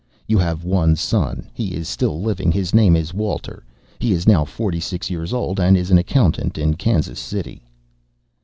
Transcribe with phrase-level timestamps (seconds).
[0.25, 1.47] You have one son.
[1.53, 3.63] He is still living; his name is Walter;
[3.99, 7.61] he is now forty six years old and is an accountant in Kansas City."